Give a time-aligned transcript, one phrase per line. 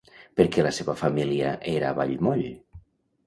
[0.39, 2.47] Per què la seva família era a Vallmoll?